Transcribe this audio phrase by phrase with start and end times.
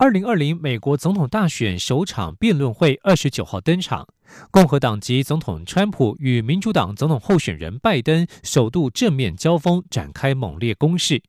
[0.00, 4.06] 二零二零美国总统大选首场辩论会二十九号登场，
[4.52, 11.20] 共和党籍总统川普与民主党总统候选人拜登首度正面交锋，展开猛烈攻势。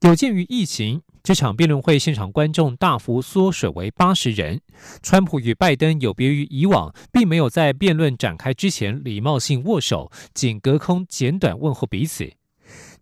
[0.00, 4.60] 有鉴于疫情，这场辩论会现场观众大幅缩水为八十人。
[5.04, 12.24] 川普与拜登有别于以往，并没有在辩论展开之前礼貌性握手，仅隔空简短问候彼此。《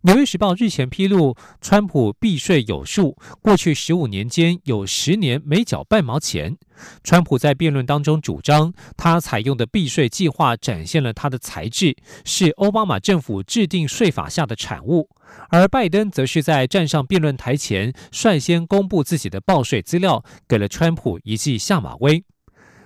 [0.03, 6.57] 纽约时报》日前披露，川普避税有数，过去十五年间有十年没缴半毛钱。
[7.03, 15.09] 川普在辩论当中主张，他采用的避税计划展现了他的才智，是奥巴马政府制定税法下的产物。
[15.49, 22.23] 而拜登则是在站上辩论台前，率先公布自己的报税资料，给了川普一记下马威。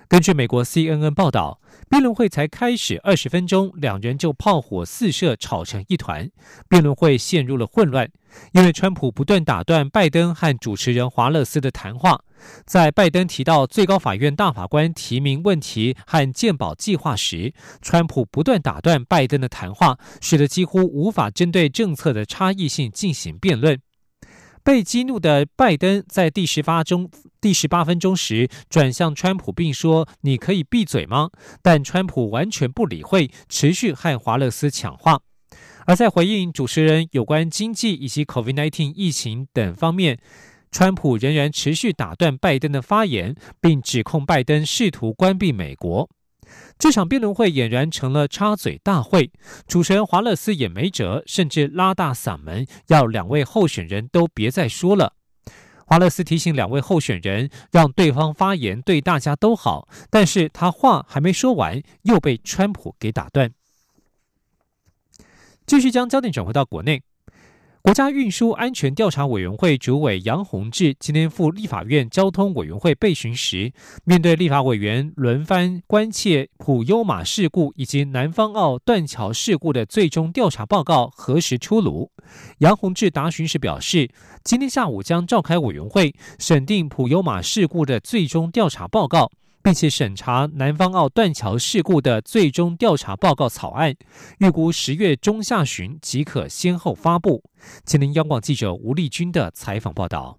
[0.08, 6.30] 根据美国 CNN 报道，辩论会才开始二十分钟，两人就炮火四射，吵成一团，
[6.68, 8.10] 辩论会陷入了混乱。
[8.52, 12.20] 因为川普不断打断拜登和主持人华勒斯的谈话，
[12.66, 23.78] 在拜登提到最高法院大法官提名问题和鉴宝计划时，川普不断打断拜登的谈话，使得几乎无法针对政策的差异性进行辩论。
[24.64, 31.28] 被激怒的拜登在第十八中第十八分钟时转向川普，并说：“你可以闭嘴吗？”
[31.62, 35.20] 但川普完全不理会，持续和华勒斯抢话。
[35.86, 40.18] 而在回应主持人有关经济以及 COVID-19 疫情等方面，
[40.72, 46.08] 川普仍然持续打断拜登的发言，并指控拜登试图关闭美国。
[46.78, 49.30] 这场辩论会俨然成了插嘴大会，
[49.66, 55.14] 主持人华勒斯也没辙，甚至拉大嗓门要两位候选人都别再说了。
[55.86, 63.52] 华勒斯提醒两位候选人让对方发言对大家都好，但是他话还没说完，又被川普给打断。
[65.66, 67.02] 继续将焦点转回到国内。
[67.84, 73.74] 国家运输安全调查委员会主委杨洪志今天赴立法院交通委员会备询时，
[74.04, 82.10] 面对立法委员轮番关切普优马事故以及南方澳断桥事故的最终调查报告何时出炉，
[82.60, 84.08] 杨洪志答询时表示，
[84.42, 89.30] 今天下午将召开委员会审定普优马事故的最终调查报告。
[89.64, 93.96] 并且审查南方澳断桥事故的最终调查报告草案，
[94.38, 97.42] 预估十月中下旬即可先后发布。
[97.86, 100.38] 吉林央广记者吴丽君的采访报道。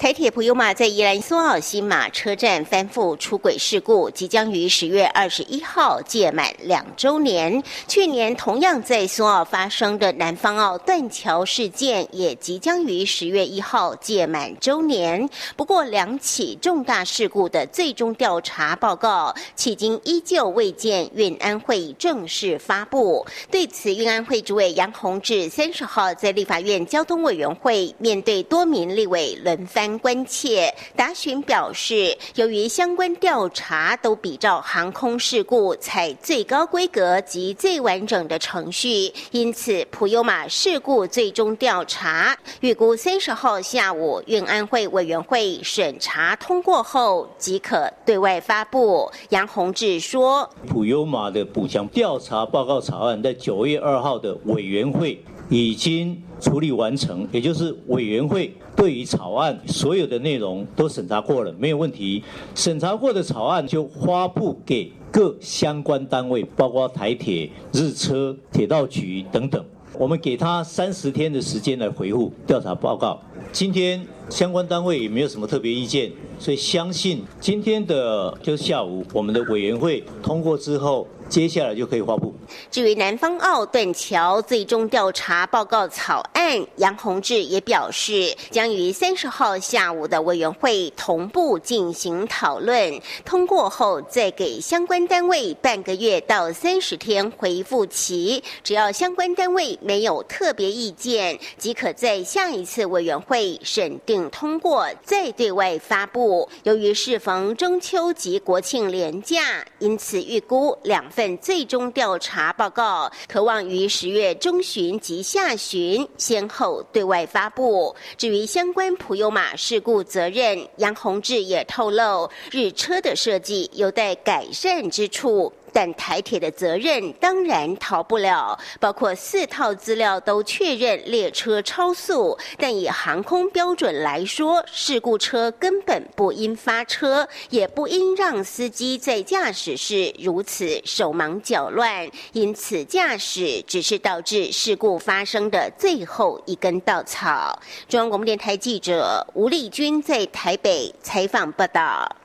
[0.00, 7.62] 台铁普悠马在宜兰苏澳新马车站翻覆出轨事故，即将于十月二十一号届满两周年。
[7.86, 15.28] 去年同样在苏澳发生的南方澳断桥事件，也即将于十月一号届满周年。
[15.54, 23.26] 不过，两起重大事故的最终调查报告，迄今依旧未见运安会正式发布。
[23.50, 29.89] 对此，运安会主委杨宏志三十号在立法院交通委员会面对多名立委轮番。
[29.98, 49.10] 关切答询表示，由于相关调查都比照航空事故采最高规格及最完整的程序，因此普悠马事故最终调查预估三十号下午运安会委员会审查通过后即可对外发布。
[49.30, 62.24] 杨宏志说：“普悠马的补强调查报告草案在九月二号的委员会已经处理完成，也就是委员会。”对于草案所有的内容都审查过了，没有问题。
[62.54, 69.62] 审查过的草案就发布给各相关单位，包括台铁、日车、铁道局等等。
[69.98, 73.20] 我们给他三十天的时间来回复调查报告。
[73.52, 81.06] 今天相关单位也没有什么特别意见，所以相信今天的就下午我们的委员会通过之后。
[81.30, 82.34] 接下来就可以发布。
[82.72, 106.48] 至于南方澳断桥最终调查报告草案，杨宏志也表示，将于三十号下午的委员会同步进行讨论，通过后再给相关单位半个月到三十天回复期，只要相关单位没有特别意见，即可在下一次委员会审定通过，再对外发布。
[106.64, 111.08] 由于适逢中秋及国庆连假，因此预估两。
[111.20, 117.94] 本最终调查报告，渴望于十月中旬及下旬先后对外发布。
[118.16, 147.58] 至于相关普悠马事故责任，杨洪志也透露，日车的设计有待改善之处，但台铁的责任当然逃不了，包括四套资料都确认列车超速，但以航空标准来说，事故车根本不应发车，也不应让司机在驾驶室如此手忙脚乱，因此驾驶只是导致事故发生的最后一根稻草。
[147.88, 152.19] 中央广播电台记者吴丽君在台北采访报道。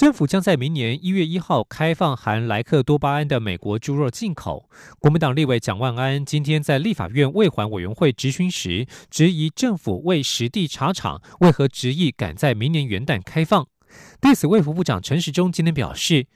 [0.00, 4.66] 政府将在明年一月一号开放含莱克多巴胺的美国猪肉进口。
[4.98, 13.66] 国民党立委蒋万安今天在立法院卫环委员会质询时，质疑政府未实地查厂，为何执意赶在明年元旦开放？
[14.22, 16.26] 对此，卫福部长陈时中今天表示，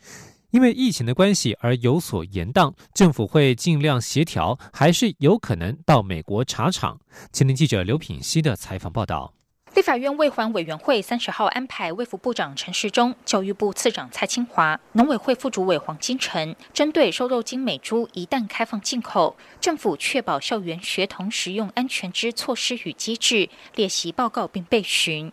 [0.50, 7.00] 因为疫情的关系而有所延宕，政府会尽量协调，还是有可能到美国查厂。
[7.32, 9.33] 前天记者刘品希的采访报道。
[9.74, 25.32] 立法院卫环委员会三十号安排卫福部长陈时中、教育部次长蔡清华、农委会副主委黄金城，针对瘦肉精美猪一旦开放进口，政府确保校园学童食用安全之措施与机制列席报告并备询。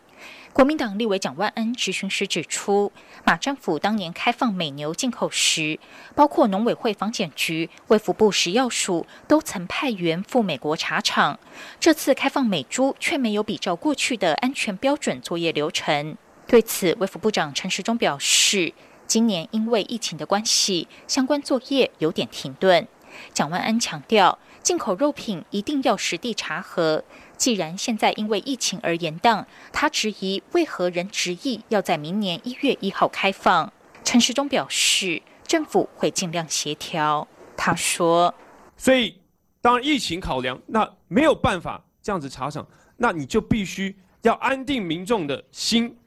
[0.53, 2.91] 国民党立委蒋万安质询时指出，
[3.23, 5.79] 马政府当年开放美牛进口时，
[6.13, 11.39] 包括农委会、房检局、卫福部食药署都曾派员赴美国查厂。
[11.79, 16.17] 这次开放美猪，却没有比照过去的安全标准作业流程。
[16.47, 18.73] 对此，卫福部长陈时中表示，
[19.07, 22.85] 今年因为疫情的关系，相关作业有点停顿。
[23.33, 27.03] 蒋万安强调，进口肉品一定要实地查核。
[27.41, 29.43] 既然现在因为疫情而延宕，
[29.73, 33.73] 他质疑为何仍执意要在明年一月一号开放。
[34.03, 37.27] 陈时中表示，政府会尽量协调。
[37.57, 38.31] 他说
[38.77, 39.17] ：“所以
[39.59, 42.63] 当疫情考量，那没有办法这样子查厂，
[42.97, 45.97] 那你就必须要安定民众的心，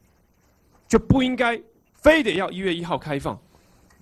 [0.86, 1.60] 就不应该
[1.94, 3.36] 非得要一月一号开放。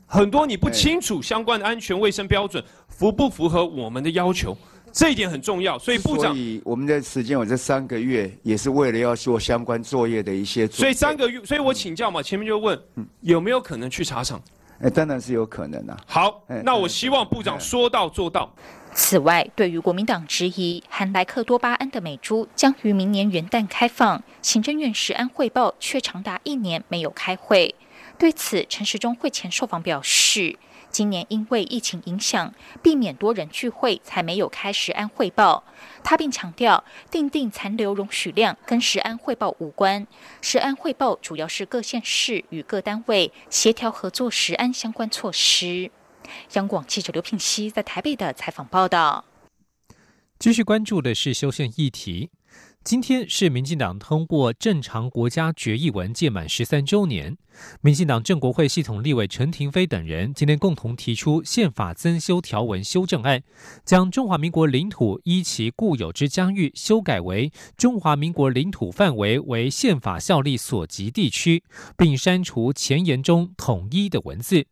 [0.05, 4.55] 很多你不清楚相关的安全卫生标准符不符合我们的要求。”
[4.93, 10.67] 这一点很重要，所以部长，所以我们的时间有这三个月，也是为了要做相关作业的一些。
[10.67, 12.79] 所以三个月，所以我请教嘛，前面就问，
[13.23, 14.41] 有没有可能去茶厂？
[14.81, 15.97] 哎，当然是有可能的。
[16.06, 18.53] 好，那我希望部长说到做到。
[18.94, 27.75] 此外，对于国民党质疑含莱克多巴胺的美猪将于明年元旦开放，行政院食安汇报却长达一年没有开会。
[28.22, 30.56] 对此，陈时中会前受访表示。
[30.92, 35.64] 今年因为疫情影响，避免多人聚会，才没有开食安汇报。
[36.04, 40.06] 他并强调，定定残留容许量跟食安汇报无关，
[40.40, 45.90] 食安汇报主要是各县市与各单位协调合作食安相关措施。
[46.52, 49.24] 央广记者刘品熙在台北的采访报道。
[50.38, 52.30] 继续关注的是修宪议题。
[52.84, 57.37] 今天是民进党通过正常国家决议文届满十三周年。
[57.81, 63.44] 民进党政国会系统立委陈廷飞等人今天共同提出宪法增修条文修正案，
[63.84, 71.62] 将中华民国领土依其固有之疆域修改为中华民国领土范围为宪法效力所及地区，
[71.96, 74.67] 并删除前言中“统一”的文字。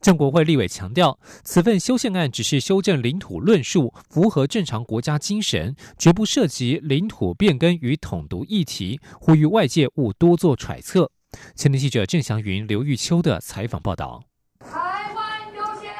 [0.00, 11.10] 郑国会立委强调，此份修宪案只是修正领土论述，符合正常国家精神，绝不涉及领土变更与统独议题，呼吁外界勿多做揣测。
[11.54, 14.22] 前天记者郑祥云、刘玉秋的采访报道。
[14.60, 15.92] 台湾优先，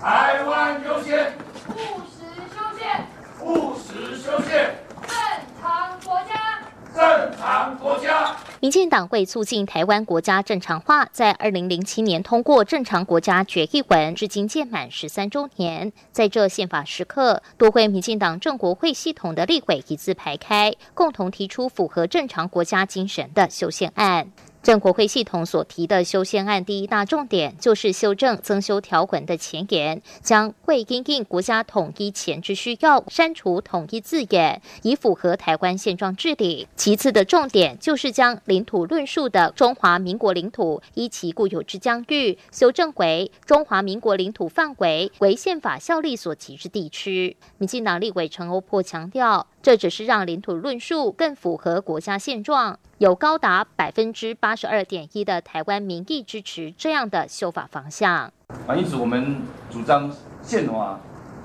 [0.00, 1.32] 台湾优先，
[1.68, 3.06] 务实修宪，
[3.44, 5.16] 务实修宪，正
[5.60, 6.62] 常国家，
[6.94, 8.36] 正常国家。
[8.66, 15.92] 民进党为促进台湾国家正常化，在二零零七年通过《正常国家决议文》，至今届满十三周年。
[16.10, 24.32] 在这宪法时刻，多位民进党政国会系统的立委一字排开，共同提出符合正常国家精神的修宪案。
[24.66, 36.66] 正国会系统所提的修宪案第一大重点，就是修正增修条文的前言，将为因应国家统一前之需要，删除统一字眼，以符合台湾现状治理。
[36.74, 47.36] 其次的重点，就是将领土论述的中华民国领土依其固有之疆域，修正为中华民国领土范围为宪法效力所及之地区。
[47.58, 49.46] 民进党立委陈欧珀强调。
[49.62, 58.32] 这只是让领土论述更符合国家现状，有高达百分之八十二点一的台湾民意支持这样的修法方向。
[58.66, 59.36] 啊，因此我们
[59.70, 60.10] 主张
[60.42, 60.98] 宪法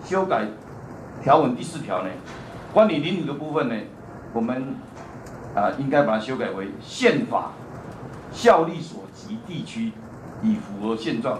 [0.06, 0.48] 修改
[1.22, 2.10] 条文第四条呢，
[2.74, 3.76] 关于领土的部分呢，
[4.34, 4.76] 我们
[5.54, 7.52] 啊应该把它修改为宪法
[8.32, 9.92] 效力所及地区，
[10.42, 11.40] 以符合现状。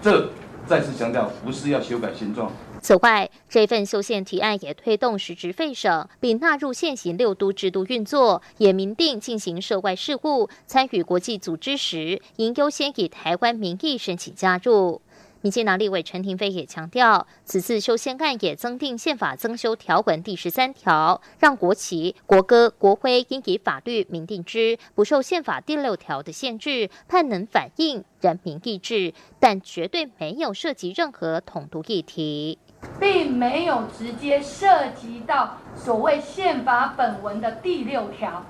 [0.00, 0.30] 这
[0.66, 2.50] 再次强调，不是要修改现状。
[2.82, 15.00] 此外，这份修宪提案也推动实职废省，并纳入现行六都制度运作，也明定进行涉外事务、参与国际组织时，应优先以台湾名义申请加入。
[15.42, 32.58] 民进党立委陈廷飞也强调，此次修宪案也增订宪法增修条文第十三条，让国旗、国歌、国徽应以法律明定之，不受宪法第六条的限制，盼能反映人民意志，但绝对没有涉及任何统独议题，
[33.02, 38.44] 并没有直接涉及到所谓宪法本文的第六条，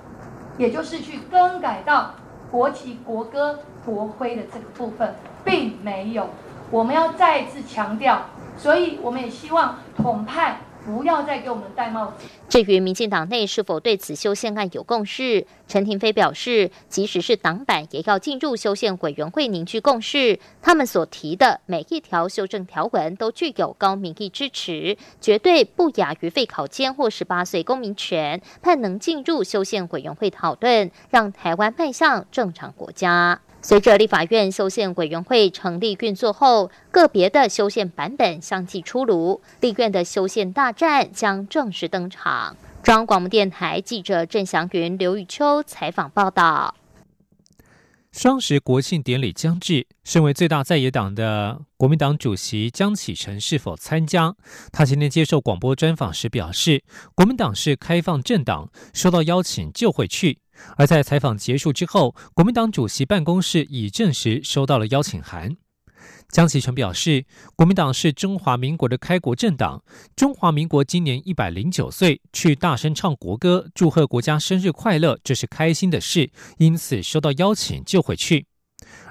[0.58, 2.16] 也就是去更改到
[2.50, 6.28] 国旗、国歌、国徽的这个部分，并没有。
[6.70, 8.26] 我们要再次强调，
[8.58, 12.24] 所以我们也希望统派不要再给我们戴帽子。
[12.48, 20.38] 至于民进党内是否对此修宪案有共识，陈廷飞表示，即使是党版也要进入修宪委员会凝聚共识。
[20.60, 33.40] 他们所提的每一条修正条文都具有高民意支持，绝对不亚于废考监或十八岁公民权，盼能进入修宪委员会讨论，让台湾迈向正常国家。
[33.64, 42.56] 随着立法院修宪委员会成立运作后，个别的修宪版本相继出炉，立院的修宪大战将正式登场。
[42.82, 46.74] 中央广播电台记者郑祥云、刘玉秋采访报道。
[48.10, 54.34] 双十国庆典礼将至，身为最大在野党的国民党主席江启臣是否参加？
[54.70, 56.82] 他今天接受广播专访时表示，
[57.14, 60.40] 国民党是开放政党，收到邀请就会去。
[60.76, 65.56] 而在采访结束之后，国民党主席办公室已证实收到了邀请函。
[66.28, 69.84] 江启臣表示，国民党是中华民国的开国政党，
[70.16, 78.46] 中华民国今年一百零九岁，去大声唱国歌，祝贺国家生日快乐，这是开心的事，因此收到邀请就会去。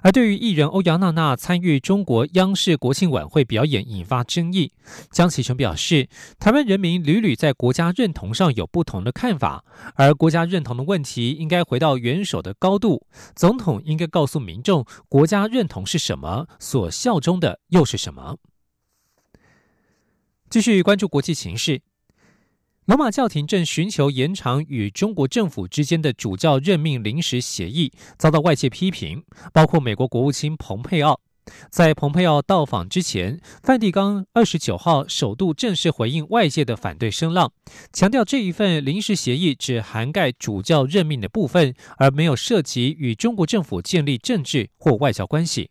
[0.01, 4.73] 而对于艺人欧阳娜娜参与中国央视国庆晚会表演引发争议，
[5.11, 9.63] 江启臣表示，台湾人民屡屡在国家认同上有不同的看法，
[9.95, 13.05] 而国家认同的问题应该回到元首的高度，
[13.35, 18.37] 总统应该告诉民众国家认同是什么，所效忠的又是什么。
[20.49, 21.81] 继续关注国际形势。
[22.87, 29.23] 罗马教廷正寻求延长与中国政府之间的主教任命临时协议，遭到外界批评，
[29.53, 31.21] 包括美国国务卿蓬佩奥。
[31.69, 37.53] 在蓬佩奥到访之前，梵蒂冈二十九号首度正式回应外界的反对声浪，
[37.93, 45.69] 强调这一份临时协议只涵盖主教任命的部分，而没有涉及与中国政府建立政治或外交关系。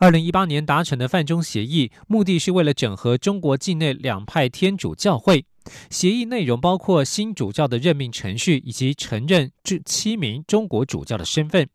[0.00, 5.44] 二零一八年达成的范中协议，目的是为了整合中国境内两派天主教会。
[5.90, 11.68] 协议内容包括新主教的任命程序，以及承认这七名中国主教的身份。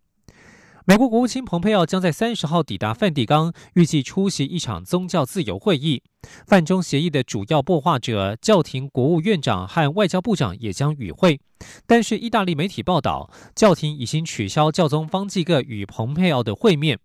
[0.86, 6.01] 美国国务卿蓬佩奥将在三十号抵达梵蒂冈，预计出席一场宗教自由会议。
[6.48, 11.39] 范中协议的主要擘画者教廷国务院长和外交部长也将与会。
[11.86, 16.98] 但是，意大利媒体报道，教廷已经取消教宗方济各与蓬佩奥的会面。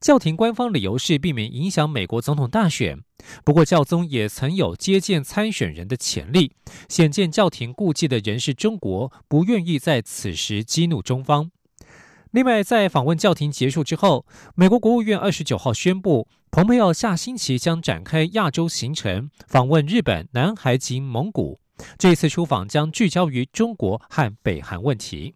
[0.00, 2.98] 教廷官方理由是避免影响美国总统大选。
[3.44, 6.52] 不过，教宗也曾有接见参选人的潜力，
[6.88, 11.50] 显见教廷顾忌的人是中国，不愿意在此时激怒中方。
[12.32, 21.60] 另外，在访问教廷结束之后，美国国务院二十九号宣布，蓬佩奥下星期将展开亚洲行程，访问日本、南海及蒙古。
[21.98, 25.34] 这次出访将聚焦于中国和北韩问题。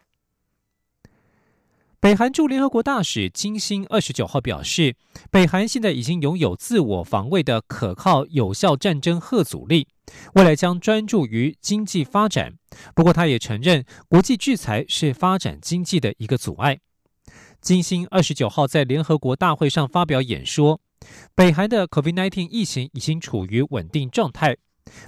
[1.99, 4.95] 北韩驻联合国大使金星二十九号表示，
[5.31, 9.89] 北韩现在已经拥有自我防卫的可靠、有效战争核阻力，
[10.35, 12.55] 未来将专注于经济发展。
[12.95, 16.79] 不过，他也承认国际制裁是发展经济的一个阻碍。
[17.61, 20.81] 金星二十九号在联合国大会上发表演说，
[21.35, 24.59] 北韩的 COVID-19 疫情已经处于稳定状态。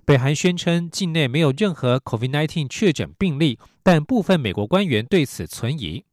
[0.05, 6.05] 北韩宣称境内没有任何 COVID-19 确诊病例，但部分美国官员对此存疑。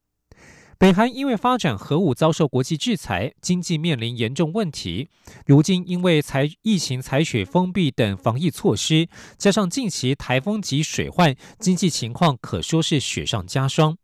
[0.78, 5.08] 北韩因为发展核武遭受国际制裁，经济面临严重问题。
[5.46, 13.98] 如今因为采疫情采取封闭等防疫措施，加上近期台风及水患，经济情况可说是雪上加霜。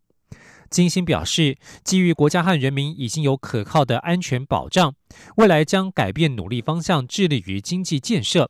[0.70, 4.96] 金星表示，基于国家和人民已经有可靠的安全保障，
[5.36, 8.50] 未来将改变努力方向，致力于经济建设。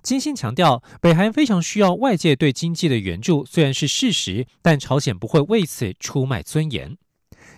[0.00, 6.96] 金星强调，北韩非常需要外界对经济的援助，虽然是事实，但朝鲜不会为此出卖尊严。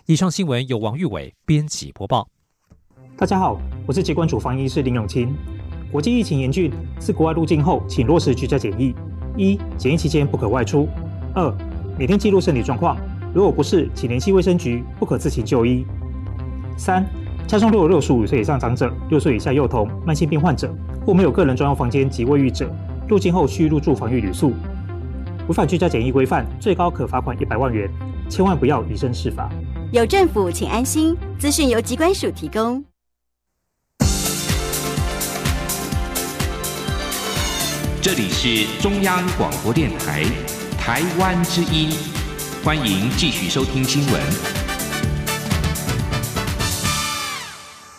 [0.09, 2.27] 以上新闻由王玉伟编辑播报。
[3.15, 5.37] 大家好，我是疾管署防疫师林永清。
[5.93, 8.95] 国际疫情严峻，自国外入境后，请落实居家检疫：
[9.37, 10.89] 一、检疫期间不可外出；
[11.35, 11.55] 二、
[11.99, 12.97] 每天记录身体状况，
[13.35, 15.85] 如果不是，请联系卫生局，不可自行就医；
[16.79, 17.05] 三、
[17.47, 20.75] 家中若有六十五岁以上长者、六岁以下幼童、慢性病患者
[21.05, 22.75] 或没有个人专用房间及卫浴者，
[23.07, 24.55] 入境后需入住防疫旅宿。
[25.49, 27.91] 违反居家检疫规范，最高可罚款一百万元。
[28.31, 29.51] 千万不要以身试法。
[29.91, 31.17] 有政府，请安心。
[31.39, 32.85] 资讯由机关署提供。
[38.03, 40.25] 这里是中央广播电台
[40.79, 41.91] 台湾之音，
[42.63, 44.58] 欢迎继续收听新闻。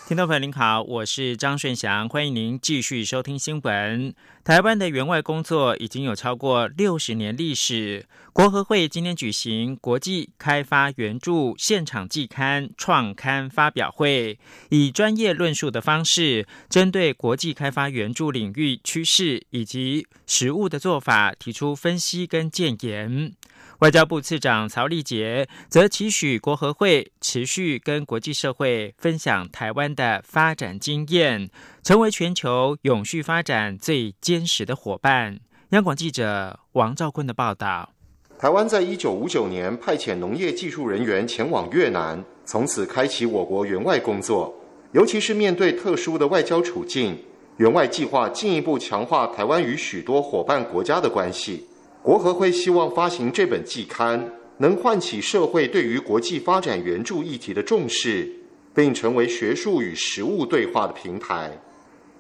[0.10, 4.12] 听众朋友您好，我是张顺祥，欢迎您继续收听新闻。
[4.44, 8.08] 台湾的援外工作已经有超过六十年历史。
[8.34, 14.40] 国合会今天举行国际开发援助现场季刊创刊发表会，
[14.70, 23.32] 以专业论述的方式，针对国际开发援助领域趋势以及实务的做法，提出分析跟建言。
[23.80, 31.50] 外交部次长曹立杰则期许国合会持续跟国际社会分享台湾的发展经验，
[31.82, 35.40] 成为全球永续发展最坚实的伙伴。
[35.70, 37.94] 央广记者王兆坤的报道：
[38.38, 44.54] 台湾在一九五九年派遣农业技术人员前往越南，从此开启我国援外工作。
[44.92, 47.18] 尤其是面对特殊的外交处境，
[47.56, 51.66] 援外计划进一步强化台湾与许多伙伴国家的关系。
[52.02, 58.32] 国合会希望发行这本季刊，能唤起社会对于国际发展援助议题的重视，
[58.74, 61.52] 并成为学术与实务对话的平台。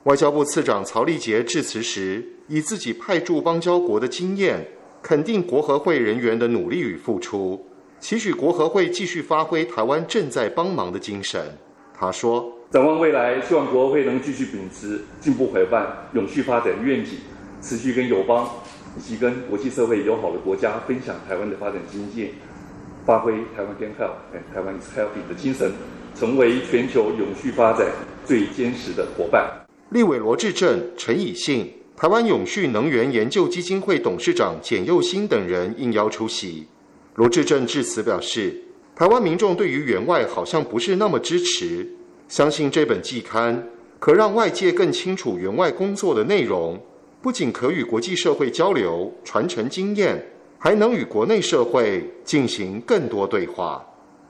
[0.03, 4.65] 外交部次长曹立杰致辞时，以自己派驻邦交国的经验，
[5.01, 7.65] 肯定国合会人员的努力与付出，
[8.01, 11.57] 期许国合会继续发挥台湾正在帮忙的精神。
[11.97, 17.13] 他说：“展望未来，希望国合会能继续秉持进步伙伴、永续发展愿景，
[17.61, 18.49] 持续跟友邦。”
[18.99, 22.31] 以及跟国际社会友好的国家分享台湾的发展经验，
[23.05, 25.71] 发挥台湾 can help，哎，台湾 is helping 的精神，
[26.13, 27.87] 成为全球永续发展
[28.25, 29.49] 最坚实的伙伴。
[29.91, 36.67] 立委罗志正、陈以信、台湾永续能源研究基金会董事长简佑新等人应邀出席。
[37.15, 38.61] 罗志正致辞表示，
[38.97, 41.87] 台湾民众对于员外好像不是那么支持，
[42.27, 43.65] 相信这本季刊
[43.97, 46.77] 可让外界更清楚员外工作的内容。
[47.21, 50.25] 不仅可与国际社会交流、传承经验，
[50.57, 53.85] 还能与国内社会进行更多对话。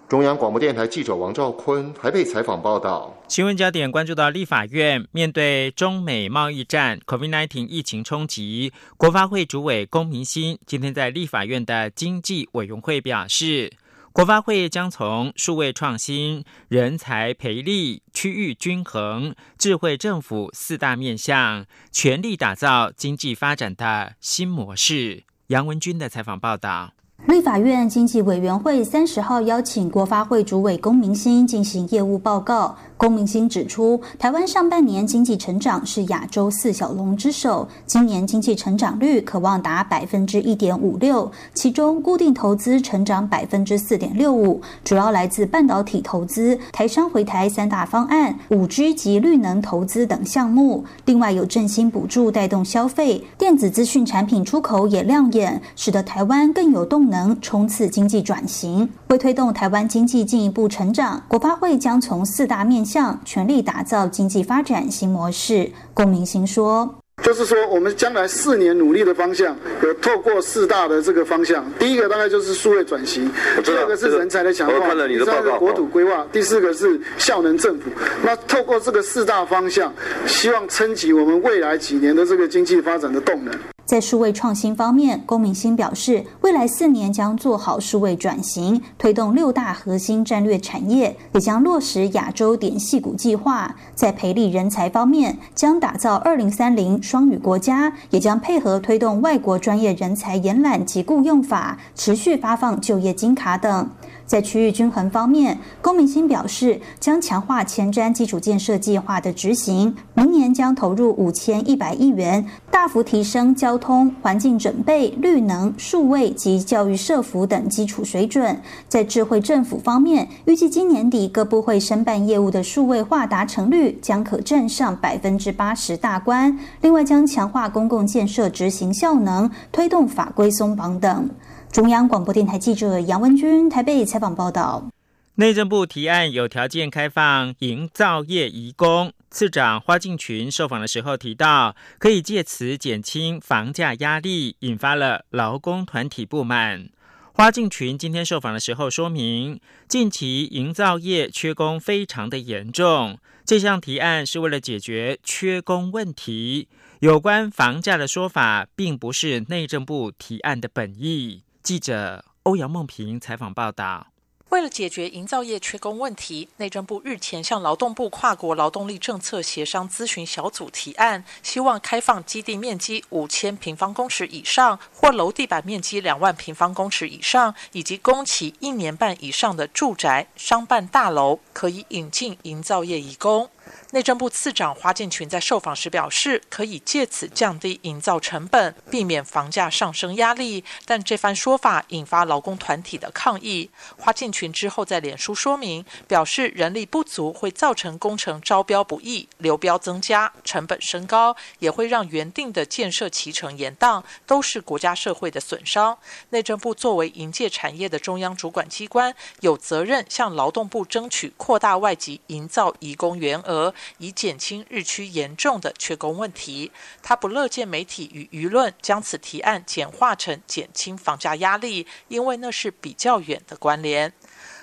[0.07, 3.15] 中央广播电台记者王兆坤台北采访报道。
[3.27, 13.71] 新闻焦点关注到立法院，面对中美贸易战、COVID-19 疫情冲击，国发会主委龚明鑫今天在立法院的经济委员会表示。
[14.19, 25.23] 国发会将从数位创新、人才培力、区域均衡、智慧政府四大面向，全力打造经济发展的新模式。
[25.47, 26.91] 杨文军的采访报道。
[27.25, 32.75] 立法院经济委员会三十号邀请国发会主委龚明鑫进行业务报告。
[32.97, 50.83] 龚明鑫指出，台湾上半年经济成长是亚洲四小龙之首，今年经济成长率可望达百分之一点五六，其中固定投资成长百分之四点六五，主要来自半导体投资、台商回台三大方案、五 G 及绿能投资等项目。
[51.05, 58.89] 另外有振兴补助带动消费，电子资讯产品出口也亮眼，使得台湾更有动能冲刺经济转型。
[59.09, 62.79] 为推动台湾经济进一步成长，国发会将从四大面。
[62.89, 66.89] 向全力打造经济发展新模式，龚明鑫说
[67.21, 71.63] ：“就是说，我们将来四年努力的方向，有透过四大的这个方向。
[71.77, 73.29] 第一个大概就是数位转型，
[73.63, 77.91] 第二个是人才的强化，第三个国土规划，第四个是效能政府。
[78.23, 79.93] 那透过这个四大方向，
[80.25, 83.53] 希望撑起我们未来几年的这个经济发展的动能。”
[83.89, 93.75] 在数位创新方面，龚明鑫表示，未来四年将做好数位转型，推动六大核心战略产业，也将落实亚洲点系股计划。
[93.95, 103.89] 在培力人才方面，将打造二零三零双语国家，也将配合推动外国专业人才延揽及雇用法，持续发放就业金卡等。
[104.29, 118.55] 在区域均衡方面，龚明鑫表示，将强化前瞻基础建设计划的执行，明年将投入五千一百亿元，大幅提升交通、环境准备、绿能、数位及教育设服等基础水准。
[118.87, 126.55] 在智慧政府方面，预计今年底各部会申办业务的数位化达成率将可占上百分之八十大关。
[126.81, 131.27] 另外，将强化公共建设执行效能，推动法规松绑等。
[131.71, 134.89] 中央广播电台记者杨文君台北采访报道：
[135.35, 146.89] 内政部提案有条件开放营造业移工，次长花敬群受访的时候提到，可以借此减轻房价压力，引发了劳工团体不满。
[147.33, 156.67] 花敬群今天受访的时候说明，近期营造业缺工非常的严重，这项提案是为了解决缺工问题。
[157.01, 161.43] 有关房价的说法，并不是内政部提案的本意。
[161.69, 164.07] 记者欧阳梦平采访报道。
[164.49, 183.47] 为了解决营造业缺工问题，内政部日前向劳动部跨国劳动力政策协商咨询小组提案，希望开放基地面积五千平方公尺以上或楼地板面积两万平方公尺以上，以及工期一年半以上的住宅、商办大楼，可以引进营造业移工。
[183.91, 190.63] 内政部次长花建群在受访时表示，可以借此降低营造成本，避免房价上升压力。
[190.85, 193.69] 但这番说法引发劳工团体的抗议。
[193.97, 205.97] 花建群之后在脸书说明，表示人力不足会造成工程招标不易、流标增加、成本升高，也会让原定的建设期程延宕，都是国家社会的损伤。
[206.29, 213.58] 内政部作为营界产业的中央主管机关，有责任向劳动部争取扩大外籍营造移工员额。
[213.97, 224.13] 以减轻日趋严重的缺工问题，他不乐见媒体与舆论将此提案简化成减轻房价压力，因为那是比较远的关联。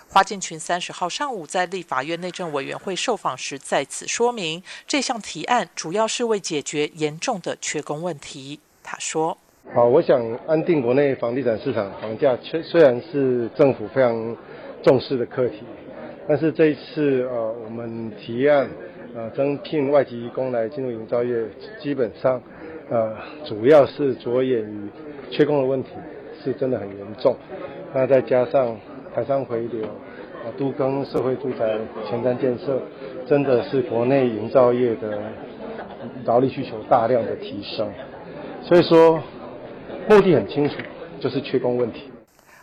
[0.09, 8.61] 花建群三十号上午在立法院内政委员会受访时再次说明，这项提案主要是为解决严重的缺工问题。
[8.85, 9.37] 他说
[9.75, 14.37] ：“好，我想安定国内房地产市场房价，虽虽然是政府非常
[14.85, 15.65] 重视的课题，
[16.29, 18.69] 但是这一次呃，我们提案。”
[19.15, 21.35] 呃，征聘外籍工来进入营造业，
[21.81, 22.39] 基本上，
[22.91, 24.91] 呃，主要是着眼于
[25.31, 25.89] 缺工的问题，
[26.45, 27.35] 是真的很严重。
[27.95, 28.77] 那再加上
[29.15, 32.79] 台商回流，啊，都更社会住宅前瞻建设，
[33.27, 35.19] 真的是国内营造业的
[36.27, 37.89] 劳力需求大量的提升。
[38.61, 39.19] 所以说，
[40.11, 40.75] 目的很清楚，
[41.21, 42.11] 就是缺工问题。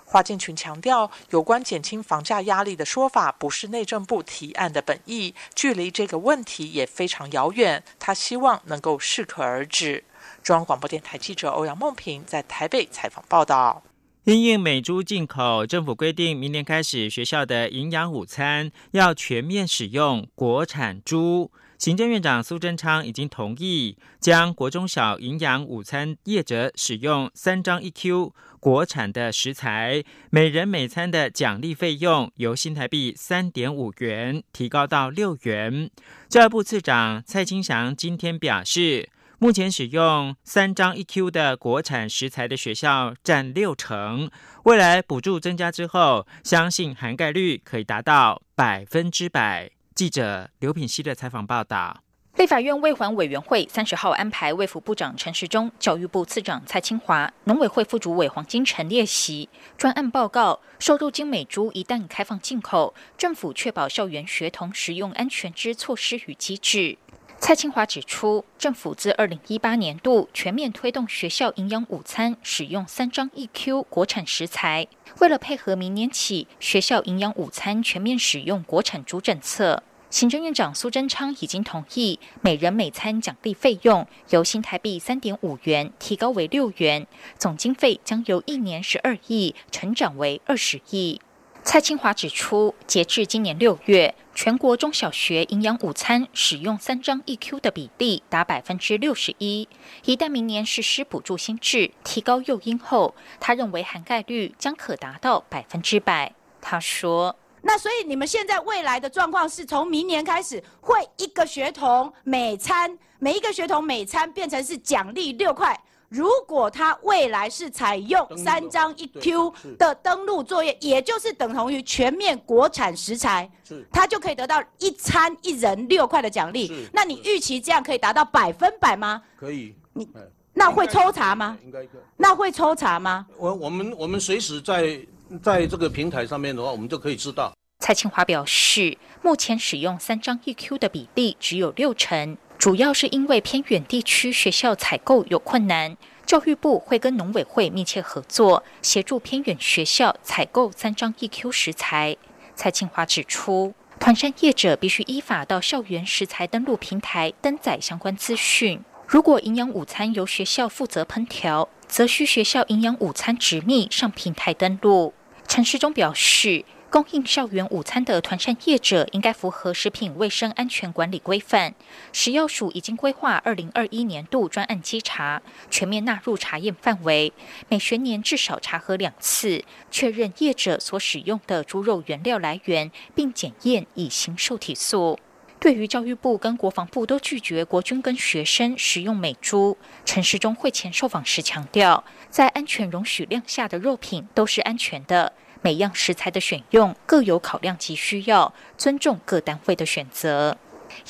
[0.06, 7.84] 华建群强调，有关减轻房价压力的说法不是内政部提案的本意，距离这个问题也非常遥远。
[8.00, 10.04] 他希望能够适可而止。
[10.44, 13.82] 中央广播电台记者欧阳梦平在台北采访报道。
[14.26, 21.52] 因应美猪进口，政府规定明年开始，学校的营养午餐要全面使用国产猪。
[21.78, 28.34] 行政院长苏贞昌已经同意，将国中小营养午餐业者使用三张一 Q
[28.64, 35.92] 国产的食材，每人每餐的奖励费用由新台币三点五元提高到六元。
[36.30, 44.32] 教育部次长蔡清祥今天表示，目前使用三张一 Q 的国产食材的学校占六成，
[44.64, 49.70] 未来补助增加之后，相信涵盖率可以达到百分之百。
[49.94, 52.03] 记者刘品希的采访报道：
[52.36, 60.60] 立法院卫环委员会三十号安排卫福部长陈时中、教育部次长蔡清华、农委会副主委黄金城列席专案报告。
[60.80, 66.98] 收入精美猪一旦开放进口，政府确保校园学童食用安全之措施与机制。
[67.40, 74.88] 蔡清华指出，政府自二零一八年度全面推动学校营养午餐使用三张一 Q 国产食材，
[75.20, 79.84] 为了配合明年起学校营养午餐全面使用国产猪政策，
[80.14, 87.08] 行政院长苏贞昌已经同意每人每餐奖励费用由新台币三点五元提高为六元，
[87.40, 91.20] 总经费将由一年十二亿成长为二十亿。
[91.64, 99.68] 蔡清华指出，截至今年六月，全国中小学营养午餐使用三张一 Q 的比例达百分之六十一。
[100.06, 106.34] 一旦明年实施补助新制，提高诱因后，他认为涵盖率将可达到百分之百。
[106.62, 115.76] 他说：“那所以你们现在未来的状况是从明年开始，会一个学童每餐每一个学童每餐变成是奖励六块。”
[116.14, 123.50] 如果他未来是采用三张一 Q 的登录作业，也就是等同于全面国产食材，
[123.92, 126.72] 他就可以得到一餐一人六块的奖励。
[126.94, 129.24] 那你预期这样可以达到百分百吗？
[129.36, 129.74] 可以。
[129.94, 130.08] 你
[130.54, 131.58] 那会抽查吗？
[131.64, 132.02] 应该可以。
[132.16, 133.26] 那会抽查吗？
[133.40, 135.00] 我我们我们随时在
[135.42, 137.54] 在这个平台上面的话，我们就可以知道。
[137.80, 142.38] 蔡清华表示，目前使用三张一 Q 的比例只有六成。
[142.58, 152.16] 主要是因为偏远地区学校采购有困难，教育部会跟农委会密切合作，协助偏远学校采购三张 EQ 食材。
[152.56, 158.80] 蔡清华指出，团山业者必须依法到校园食材登录平台登载相关资讯。
[159.06, 165.14] 如果营养午餐由学校负责烹调，则需学校营养午餐直密上平台登录。
[165.48, 166.66] 陈世忠表示。
[166.94, 171.74] 供应校园午餐的团膳业者应该符合食品卫生安全管理规范。
[172.12, 177.34] 食药署已经规划二零二一年度专案稽查，全面纳入查验范围，
[177.68, 185.18] 每学年至少查核两次，确认业者所使用的猪肉原料来源，并检验以行受体素。
[185.64, 195.32] 对于教育部跟国防部都拒绝国军跟学生使用美猪，陈世忠会前受访时强调，在安全容许量下的肉品都是安全的。
[195.62, 200.58] 每样食材的选用各有考量及需要，尊重各单位的选择。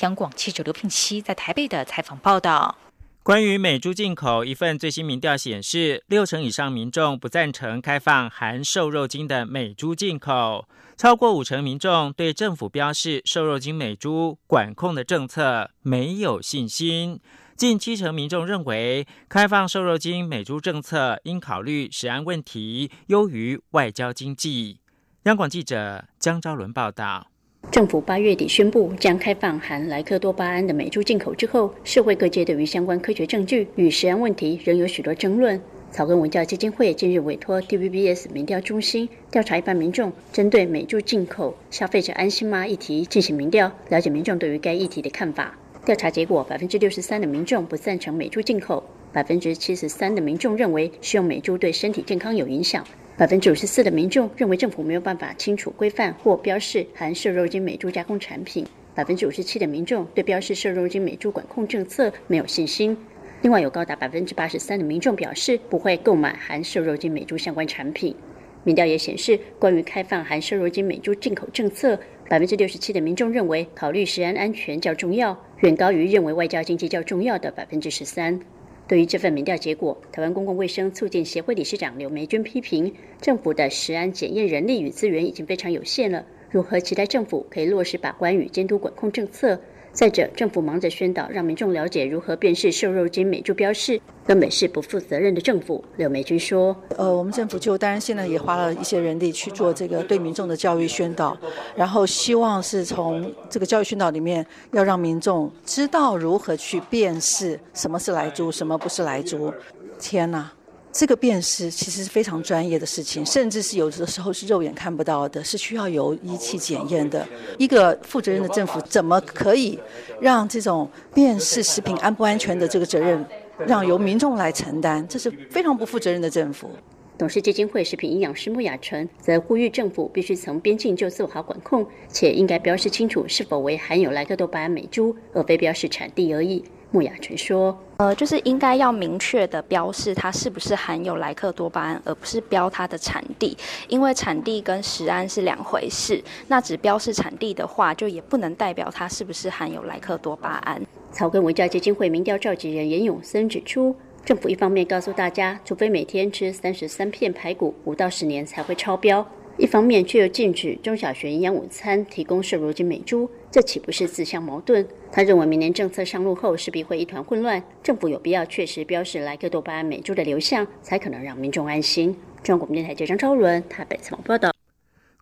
[0.02, 2.76] 央广记者刘聘熙在台北的采访报道。
[3.24, 17.18] 关于美猪进口，一份最新民调显示，六成以上民众不赞成开放含瘦肉精的美猪进口，超过五成民众对政府标示瘦肉精美猪管控的政策没有信心。
[17.56, 24.80] 近七成民众认为，开放瘦肉精美猪政策应考虑食安问题，优于外交经济。
[25.22, 27.28] 央广记者江昭伦报道。
[27.70, 35.60] 政府八月底宣布将开放含莱克多巴胺的美猪进口之后，社会各界对于相关科学证据与食安问题仍有许多争论。
[35.90, 45.56] 草根文教基金会近日委托 TVBS 民调中心调查一般民众针对美猪进口消费者安心吗议题进行民调，了解民众对于该议题的看法。
[45.84, 52.84] 调查结果，百分之六十三的民众不赞成美猪进口，百分之七十三的民众认为食用美猪对身体健康有影响，
[53.16, 62.96] 百分之五十四的民众认为政府没有办法清楚规范或标示含瘦肉精美猪加工产品，百分之五十七的民众对标示瘦肉精美猪管控政策没有信心。
[63.42, 68.16] 另外，有高达百分之八十三的民众表示不会购买含瘦肉精美猪相关产品。
[68.64, 71.96] 民调也显示，关于开放含瘦肉精美猪进口政策。
[72.28, 78.40] 百分之六十七的民众认为考虑食安安全较重要，远高于认为外交经济较重要的百分之十三。
[78.86, 89.58] 对于这份民调结果，台湾公共卫生促进协会理事长刘梅君批评，政府的食安检验人力与资源已经非常有限了，如何期待政府可以落实把关与监督管控政策？
[89.94, 95.82] 再者，政府忙着宣导，让民众了解如何辨识瘦肉精美猪标示，根本是不负责任的政府。
[95.96, 101.38] 柳美君说：“呃，我们政府就当然现在也花了一些人力去做这个对民众的教育宣导，
[101.76, 109.54] 然后希望是从这个教育宣导里面，要让民众知道如何去辨识什么是来猪，什么不是来猪。
[110.00, 110.50] 天哪！”
[110.94, 117.26] 这个辨识其实是非常专业的事情，甚至是有的时候是肉眼看不到的，是需要由仪器检验的。
[117.58, 119.76] 一个负责任的政府怎么可以
[120.20, 123.26] 让这种辨识食品安不安全的这个责任
[123.66, 125.04] 让由民众来承担？
[125.08, 126.70] 这是非常不负责任的政府。
[127.18, 136.64] 董事基金会食品营养师穆雅纯则呼吁政府必须从边境就做好管控，且应该标示清楚是否为含有莱克多巴胺美猪，而非标示产地而已。
[136.94, 146.22] 穆雅纯说：“呃，就是应该要明确的标示它是不是含有莱克多巴胺，而不是标它的产地，因为产地跟食安是两回事。
[146.46, 150.80] 那只标示产地的话，就也不能代表它是不是含有莱克多巴胺。”
[151.10, 159.26] 草根文教基金会民调召集人严永森指出，政府一方面告诉大家，除非每天吃三十三片排骨，五到十年才会超标。
[159.56, 164.84] 一方面却又禁止中小学营养午餐提供瘦肉精美猪，这岂不是自相矛盾？
[165.12, 172.16] 他认为明年政策上路后势必会一团混乱，政府有必要确实标示莱克多巴胺美猪的流向，才可能让民众安心。
[172.42, 174.52] 中国电台记者张超伦台北采访报道。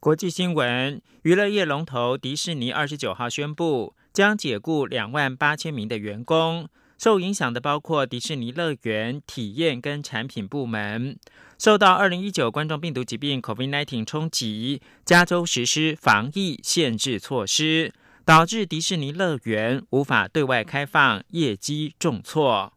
[0.01, 6.67] 国际新闻：娱乐业龙头迪士尼二十九号宣布将解雇两万八千名的员工。
[7.03, 11.19] 受影响的包括迪士尼乐园体验跟产品部门。
[11.59, 17.93] 受到二零一九冠状病毒疾病 （COVID-19） 冲击，加州实施防疫限制措施，
[18.25, 22.73] 导致迪士尼乐园无法对外开放，业绩重挫。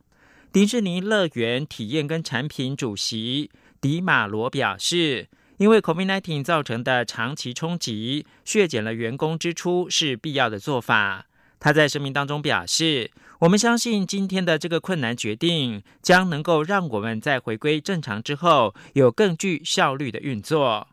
[0.51, 11.27] 迪士尼乐园体验跟产品主席迪马罗表示，因为 COVID-19 造成的长期冲击，削减了员工支出是必要的做法。
[11.59, 20.87] 他在声明当中表示：“我们相信今天的这个困难决定将能够让我们在回归正常之后有更具效率的运作。”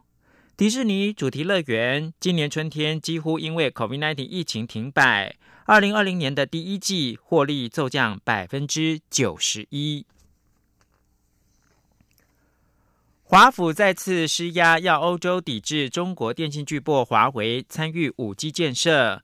[0.57, 10.07] 迪士尼主题乐园今年春天几乎因为 COVID-19 疫情停摆，二零二零年的第一季获利骤降百分之九十一。
[13.25, 19.23] 华府再次施压，要欧洲抵制中国电信巨擘华为参与五 G 建设。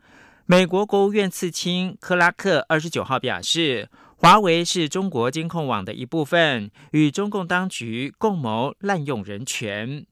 [0.50, 10.06] 美国国务院次卿克拉克二十九号表示，华为是中国监控网的一部分，与中共当局共谋滥用人权。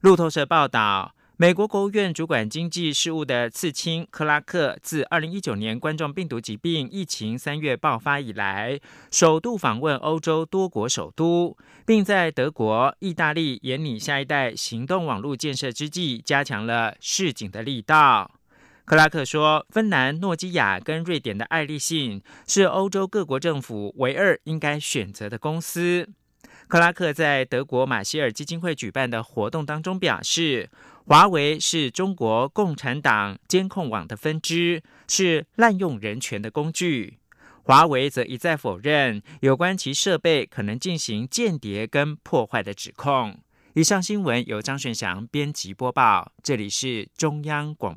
[0.00, 8.80] 路透社报道，美国国务院主管经济事务的次卿克拉克，自二零一九年冠状病毒疾病疫情三月爆发以来，
[9.12, 18.32] 首度访问欧洲多国首都，并在德国、意大利研拟下一代行动网络建设之际，加强了示警的力道。
[18.86, 26.08] 克拉克说，芬兰、诺基亚跟瑞典的爱立信是欧洲各国政府唯二应该选择的公司。
[26.68, 30.70] 克拉克在德国马歇尔基金会举办的活动当中表示。
[31.08, 37.18] 华为是中国共产党监控网的分支，是滥用人权的工具。
[37.62, 43.38] 华为则一再否认有关其设备可能进行间谍跟破坏的指控。
[43.74, 47.94] 以上新闻由张顺祥编辑播报，这里是中央广。